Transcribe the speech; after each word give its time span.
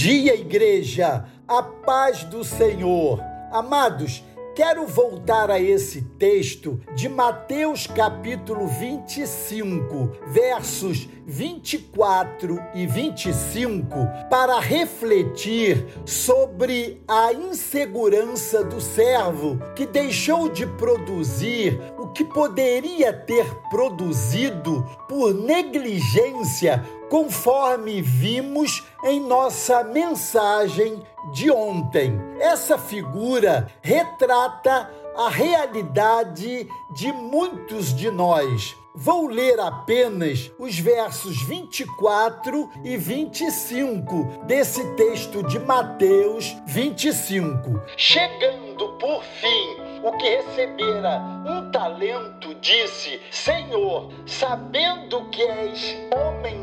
dia, 0.00 0.34
igreja, 0.34 1.26
a 1.46 1.62
paz 1.62 2.24
do 2.24 2.42
Senhor. 2.42 3.22
Amados, 3.52 4.24
quero 4.56 4.86
voltar 4.86 5.50
a 5.50 5.60
esse 5.60 6.00
texto 6.18 6.80
de 6.94 7.06
Mateus 7.06 7.86
capítulo 7.86 8.66
25, 8.66 10.10
versos 10.28 11.06
24 11.26 12.58
e 12.74 12.86
25, 12.86 13.90
para 14.30 14.58
refletir 14.58 15.84
sobre 16.06 17.02
a 17.06 17.34
insegurança 17.34 18.64
do 18.64 18.80
servo 18.80 19.58
que 19.76 19.84
deixou 19.84 20.48
de 20.48 20.64
produzir 20.64 21.78
o 21.98 22.08
que 22.08 22.24
poderia 22.24 23.12
ter 23.12 23.44
produzido 23.68 24.82
por 25.06 25.34
negligência 25.34 26.82
conforme 27.10 28.00
vimos 28.00 28.82
em 29.04 29.20
nossa 29.20 29.82
mensagem 29.82 31.02
de 31.32 31.50
ontem. 31.50 32.18
Essa 32.38 32.78
figura 32.78 33.66
retrata 33.82 34.88
a 35.16 35.28
realidade 35.28 36.68
de 36.94 37.12
muitos 37.12 37.94
de 37.94 38.10
nós. 38.10 38.74
Vou 38.94 39.28
ler 39.28 39.58
apenas 39.60 40.50
os 40.58 40.78
versos 40.78 41.42
24 41.46 42.70
e 42.84 42.96
25 42.96 44.44
desse 44.46 44.84
texto 44.94 45.42
de 45.44 45.58
Mateus 45.58 46.56
25. 46.66 47.80
Chegando 47.96 48.88
por 48.98 49.22
fim 49.22 49.90
o 50.02 50.12
que 50.16 50.28
recebera 50.36 51.20
um 51.46 51.70
talento, 51.70 52.54
disse: 52.56 53.20
Senhor, 53.30 54.10
sabendo 54.26 55.28
que 55.30 55.42
és 55.42 55.96
homem 56.16 56.59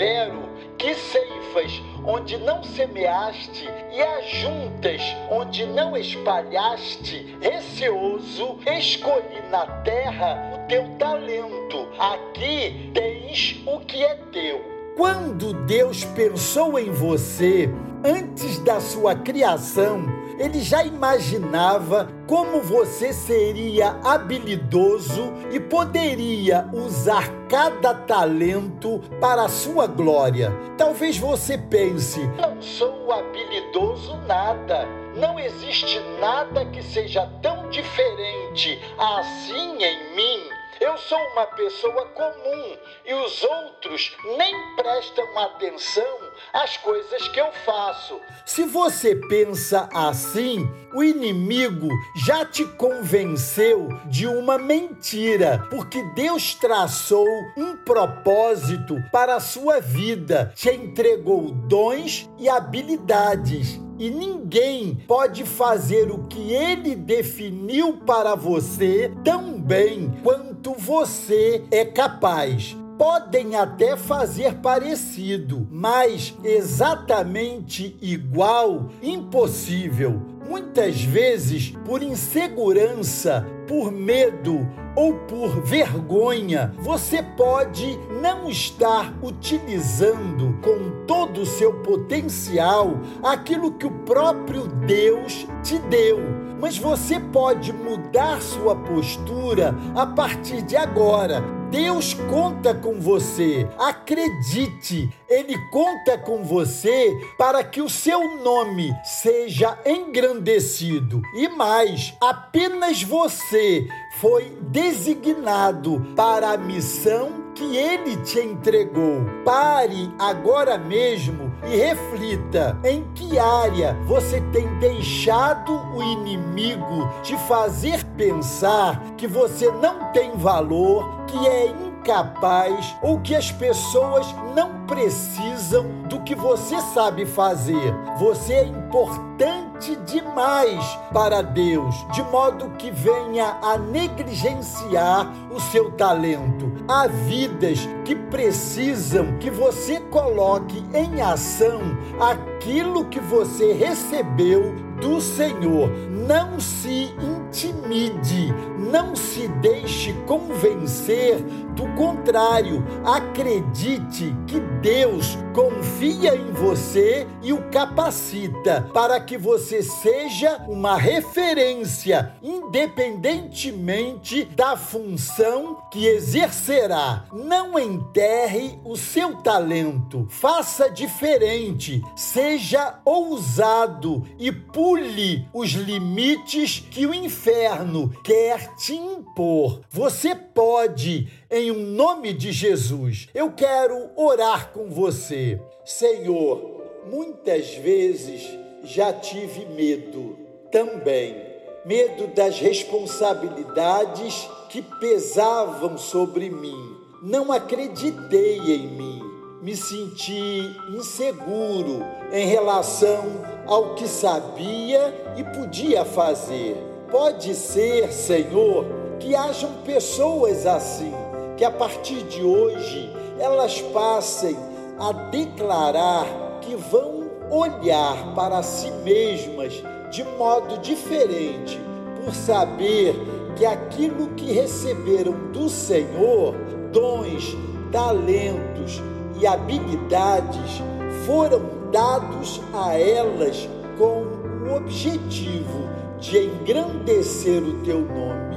severo, 0.00 0.48
que 0.78 0.94
ceifas 0.94 1.82
onde 2.06 2.38
não 2.38 2.64
semeaste 2.64 3.68
e 3.92 4.00
ajuntas 4.00 5.02
onde 5.30 5.66
não 5.66 5.94
espalhaste, 5.94 7.36
receoso, 7.38 8.58
escolhi 8.66 9.42
na 9.50 9.66
terra 9.82 10.54
o 10.54 10.66
teu 10.66 10.88
talento. 10.98 11.86
Aqui 11.98 12.90
tens 12.94 13.62
o 13.66 13.80
que 13.80 14.02
é 14.02 14.14
teu. 14.32 14.64
Quando 14.96 15.52
Deus 15.66 16.02
pensou 16.04 16.78
em 16.78 16.90
você, 16.90 17.68
antes 18.02 18.58
da 18.60 18.80
sua 18.80 19.14
criação, 19.14 20.04
ele 20.40 20.62
já 20.62 20.82
imaginava 20.82 22.08
como 22.26 22.62
você 22.62 23.12
seria 23.12 23.90
habilidoso 24.02 25.34
e 25.52 25.60
poderia 25.60 26.66
usar 26.72 27.28
cada 27.46 27.92
talento 27.92 29.02
para 29.20 29.42
a 29.42 29.48
sua 29.50 29.86
glória. 29.86 30.50
Talvez 30.78 31.18
você 31.18 31.58
pense: 31.58 32.26
não 32.38 32.60
sou 32.62 33.12
habilidoso 33.12 34.16
nada. 34.26 34.88
Não 35.14 35.38
existe 35.38 36.00
nada 36.18 36.64
que 36.64 36.82
seja 36.82 37.26
tão 37.42 37.68
diferente 37.68 38.80
assim 38.96 39.82
em 39.82 40.14
mim 40.14 40.59
eu 40.80 40.96
sou 40.96 41.18
uma 41.32 41.46
pessoa 41.46 42.06
comum 42.06 42.76
e 43.04 43.12
os 43.12 43.42
outros 43.42 44.16
nem 44.38 44.74
prestam 44.76 45.38
atenção 45.38 46.18
às 46.54 46.78
coisas 46.78 47.28
que 47.28 47.38
eu 47.38 47.52
faço. 47.66 48.18
Se 48.46 48.64
você 48.64 49.14
pensa 49.14 49.88
assim, 49.92 50.66
o 50.94 51.04
inimigo 51.04 51.88
já 52.16 52.46
te 52.46 52.64
convenceu 52.64 53.88
de 54.06 54.26
uma 54.26 54.56
mentira, 54.56 55.66
porque 55.68 56.02
Deus 56.14 56.54
traçou 56.54 57.28
um 57.56 57.76
propósito 57.76 58.96
para 59.12 59.36
a 59.36 59.40
sua 59.40 59.80
vida, 59.80 60.52
te 60.56 60.70
entregou 60.70 61.50
dons 61.50 62.28
e 62.38 62.48
habilidades 62.48 63.78
e 64.00 64.08
ninguém 64.08 64.94
pode 65.06 65.44
fazer 65.44 66.10
o 66.10 66.24
que 66.24 66.54
ele 66.54 66.96
definiu 66.96 67.98
para 67.98 68.34
você 68.34 69.12
tão 69.22 69.59
bem 69.70 70.12
quanto 70.24 70.72
você 70.72 71.62
é 71.70 71.84
capaz 71.84 72.76
podem 72.98 73.54
até 73.54 73.96
fazer 73.96 74.56
parecido, 74.56 75.64
mas 75.70 76.36
exatamente 76.42 77.96
igual, 78.02 78.90
impossível. 79.00 80.20
Muitas 80.46 81.00
vezes, 81.00 81.72
por 81.86 82.02
insegurança, 82.02 83.46
por 83.68 83.92
medo 83.92 84.68
ou 84.96 85.14
por 85.20 85.62
vergonha, 85.62 86.74
você 86.80 87.22
pode 87.22 87.96
não 88.20 88.50
estar 88.50 89.14
utilizando 89.22 90.58
com 90.60 91.06
todo 91.06 91.42
o 91.42 91.46
seu 91.46 91.74
potencial 91.74 92.98
aquilo 93.22 93.72
que 93.74 93.86
o 93.86 93.92
próprio 94.04 94.66
Deus 94.66 95.46
te 95.62 95.78
deu. 95.78 96.49
Mas 96.60 96.76
você 96.76 97.18
pode 97.18 97.72
mudar 97.72 98.40
sua 98.42 98.76
postura 98.76 99.74
a 99.94 100.06
partir 100.06 100.62
de 100.62 100.76
agora 100.76 101.60
Deus 101.70 102.14
conta 102.14 102.74
com 102.74 102.94
você. 102.94 103.66
Acredite, 103.78 105.08
Ele 105.28 105.56
conta 105.70 106.18
com 106.18 106.42
você 106.42 107.16
para 107.38 107.62
que 107.62 107.80
o 107.80 107.88
seu 107.88 108.42
nome 108.42 108.92
seja 109.04 109.78
engrandecido. 109.86 111.22
E 111.32 111.48
mais, 111.48 112.12
apenas 112.20 113.04
você 113.04 113.86
foi 114.20 114.52
designado 114.62 116.04
para 116.16 116.50
a 116.50 116.56
missão 116.56 117.40
que 117.54 117.76
ele 117.76 118.16
te 118.24 118.40
entregou. 118.40 119.20
Pare 119.44 120.10
agora 120.18 120.78
mesmo 120.78 121.49
e 121.66 121.76
reflita 121.76 122.78
em 122.84 123.04
que 123.14 123.38
área 123.38 123.96
você 124.06 124.40
tem 124.52 124.66
deixado 124.78 125.72
o 125.94 126.02
inimigo 126.02 127.08
te 127.22 127.36
fazer 127.48 128.04
pensar 128.16 129.00
que 129.16 129.26
você 129.26 129.70
não 129.70 130.12
tem 130.12 130.36
valor, 130.36 131.24
que 131.26 131.46
é 131.46 131.68
incapaz 131.68 132.96
ou 133.02 133.20
que 133.20 133.34
as 133.34 133.52
pessoas 133.52 134.26
não 134.54 134.79
precisam 134.90 135.86
do 136.08 136.18
que 136.20 136.34
você 136.34 136.80
sabe 136.92 137.24
fazer. 137.24 137.94
Você 138.18 138.54
é 138.54 138.64
importante 138.64 139.94
demais 140.04 140.84
para 141.12 141.42
Deus, 141.42 141.94
de 142.12 142.22
modo 142.24 142.70
que 142.76 142.90
venha 142.90 143.56
a 143.62 143.78
negligenciar 143.78 145.32
o 145.50 145.60
seu 145.60 145.92
talento. 145.92 146.72
Há 146.88 147.06
vidas 147.06 147.78
que 148.04 148.16
precisam 148.16 149.38
que 149.38 149.48
você 149.48 150.00
coloque 150.00 150.84
em 150.92 151.22
ação 151.22 151.80
aquilo 152.18 153.04
que 153.04 153.20
você 153.20 153.72
recebeu 153.72 154.74
do 155.00 155.20
Senhor. 155.20 155.88
Não 156.10 156.60
se 156.60 157.14
intimide, 157.20 158.54
não 158.78 159.16
se 159.16 159.48
deixe 159.48 160.12
convencer 160.26 161.40
do 161.74 161.86
contrário. 161.96 162.84
Acredite 163.04 164.36
que 164.46 164.60
Deus 164.82 165.36
confia 165.54 166.34
em 166.34 166.52
você 166.52 167.26
e 167.42 167.52
o 167.52 167.68
capacita 167.70 168.88
para 168.94 169.20
que 169.20 169.36
você 169.36 169.82
seja 169.82 170.56
uma 170.68 170.96
referência, 170.96 172.32
independentemente 172.42 174.46
da 174.46 174.78
função 174.78 175.82
que 175.90 176.06
exercerá. 176.06 177.26
Não 177.30 177.78
enterre 177.78 178.80
o 178.82 178.96
seu 178.96 179.36
talento, 179.36 180.26
faça 180.30 180.88
diferente, 180.88 182.02
seja 182.16 182.98
ousado 183.04 184.26
e 184.38 184.50
pule 184.50 185.46
os 185.52 185.72
limites 185.72 186.82
que 186.90 187.04
o 187.04 187.12
inferno 187.12 188.08
quer 188.24 188.74
te 188.76 188.94
impor. 188.94 189.82
Você 189.90 190.34
pode, 190.60 191.26
em 191.50 191.70
um 191.70 191.86
nome 191.86 192.34
de 192.34 192.52
Jesus, 192.52 193.28
eu 193.34 193.50
quero 193.50 194.10
orar 194.14 194.72
com 194.74 194.90
você. 194.90 195.58
Senhor, 195.86 196.82
muitas 197.10 197.74
vezes 197.76 198.46
já 198.84 199.10
tive 199.10 199.64
medo 199.64 200.36
também 200.70 201.34
medo 201.82 202.26
das 202.34 202.58
responsabilidades 202.58 204.46
que 204.68 204.82
pesavam 204.82 205.96
sobre 205.96 206.50
mim. 206.50 206.94
Não 207.22 207.50
acreditei 207.50 208.58
em 208.58 208.86
mim, 208.86 209.22
me 209.62 209.74
senti 209.74 210.76
inseguro 210.94 212.04
em 212.30 212.46
relação 212.46 213.24
ao 213.66 213.94
que 213.94 214.06
sabia 214.06 215.32
e 215.38 215.58
podia 215.58 216.04
fazer. 216.04 216.76
Pode 217.10 217.54
ser, 217.54 218.12
Senhor, 218.12 218.99
que 219.20 219.34
hajam 219.34 219.70
pessoas 219.84 220.66
assim, 220.66 221.12
que 221.56 221.64
a 221.64 221.70
partir 221.70 222.22
de 222.24 222.42
hoje 222.42 223.12
elas 223.38 223.80
passem 223.80 224.56
a 224.98 225.12
declarar 225.12 226.26
que 226.60 226.74
vão 226.74 227.30
olhar 227.50 228.34
para 228.34 228.62
si 228.62 228.90
mesmas 229.04 229.82
de 230.10 230.24
modo 230.24 230.78
diferente, 230.78 231.80
por 232.24 232.34
saber 232.34 233.14
que 233.56 233.64
aquilo 233.64 234.28
que 234.34 234.52
receberam 234.52 235.32
do 235.52 235.68
Senhor, 235.68 236.54
dons, 236.92 237.56
talentos 237.92 239.00
e 239.40 239.46
habilidades, 239.46 240.82
foram 241.26 241.60
dados 241.92 242.60
a 242.72 242.98
elas 242.98 243.68
com 243.98 244.24
o 244.66 244.76
objetivo 244.76 245.88
de 246.18 246.38
engrandecer 246.38 247.62
o 247.62 247.82
teu 247.82 248.00
nome. 248.00 248.49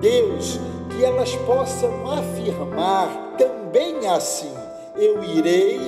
Deus, 0.00 0.58
que 0.90 1.04
elas 1.04 1.34
possam 1.36 1.90
afirmar 2.10 3.34
também 3.36 4.06
assim: 4.08 4.52
eu 4.96 5.22
irei 5.22 5.80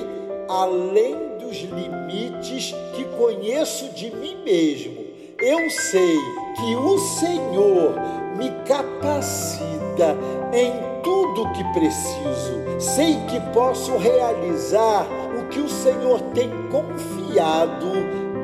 além 0.49 1.37
dos 1.39 1.57
limites 1.57 2.73
que 2.95 3.05
conheço 3.17 3.89
de 3.89 4.13
mim 4.15 4.43
mesmo. 4.43 5.01
Eu 5.39 5.69
sei 5.69 6.17
que 6.55 6.75
o 6.75 6.99
Senhor 6.99 7.95
me 8.37 8.51
capacita 8.65 10.15
em 10.53 10.71
tudo 11.01 11.51
que 11.53 11.63
preciso. 11.73 12.79
Sei 12.79 13.15
que 13.27 13.39
posso 13.53 13.97
realizar 13.97 15.07
o 15.39 15.47
que 15.49 15.59
o 15.59 15.69
Senhor 15.69 16.21
tem 16.33 16.49
confiado 16.69 17.91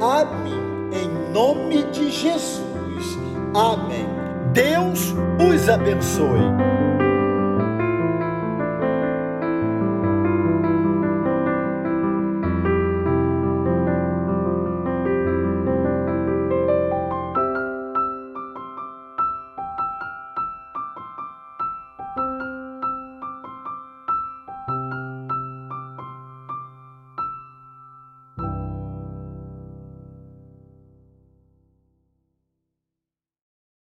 a 0.01 0.25
mim, 0.25 0.89
em 0.93 1.31
nome 1.31 1.83
de 1.91 2.09
Jesus. 2.09 3.17
Amém. 3.53 4.16
Deus 4.57 5.13
os 5.38 5.69
abençoe. 5.69 6.42